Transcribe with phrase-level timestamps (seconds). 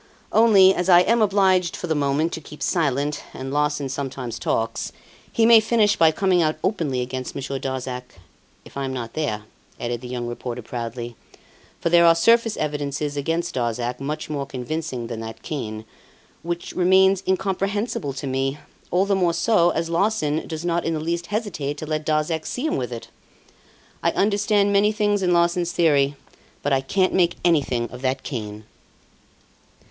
[0.31, 4.91] Only, as I am obliged for the moment to keep silent, and Larsan sometimes talks,
[5.31, 8.15] he may finish by coming out openly against Monsieur Darzac,
[8.65, 9.43] if I'm not there,"
[9.79, 11.15] added the young reporter proudly.
[11.79, 15.85] "For there are surface evidences against Darzac, much more convincing than that cane,
[16.41, 18.57] which remains incomprehensible to me,
[18.89, 22.47] all the more so as Larsan does not in the least hesitate to let Darzac
[22.47, 23.09] see him with it!
[24.01, 26.15] I understand many things in Larsan's theory,
[26.63, 28.63] but I can't make anything of that cane.